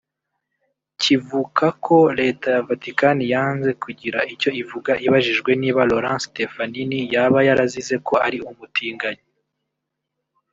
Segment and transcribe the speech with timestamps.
[1.01, 7.95] kivuka ko Leta ya Vatikani yanze kugira icyo ivuga ibajijwe niba Laurent Stefanini yaba yarazize
[8.07, 9.25] ko ari umutinganyi